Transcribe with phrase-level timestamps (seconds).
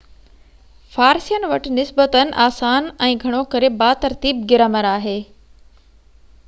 [0.93, 5.17] فارسين وٽ نسبتاً آسان ۽ گهڻو ڪري با ترتيب گرامر آهي